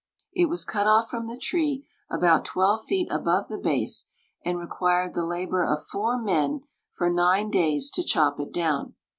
It 0.33 0.45
was 0.47 0.65
cut 0.65 0.87
off 0.87 1.11
from 1.11 1.27
the 1.27 1.37
tree 1.37 1.85
about 2.09 2.43
12 2.43 2.85
feet 2.85 3.07
above 3.11 3.49
the 3.49 3.59
base, 3.59 4.09
and 4.43 4.57
required 4.57 5.13
the 5.13 5.23
labor 5.23 5.63
of 5.63 5.85
four 5.85 6.19
men 6.19 6.61
for 6.91 7.07
nine 7.11 7.51
days 7.51 7.91
to 7.91 8.03
chop 8.03 8.39
it 8.39 8.51
down. 8.51 8.95